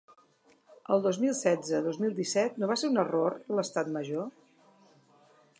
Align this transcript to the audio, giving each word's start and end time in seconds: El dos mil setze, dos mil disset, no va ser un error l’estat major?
El 0.95 1.03
dos 1.03 1.19
mil 1.23 1.35
setze, 1.41 1.83
dos 1.89 2.01
mil 2.05 2.17
disset, 2.21 2.57
no 2.63 2.71
va 2.73 2.81
ser 2.85 2.91
un 2.95 2.99
error 3.05 3.39
l’estat 3.59 3.93
major? 3.99 4.29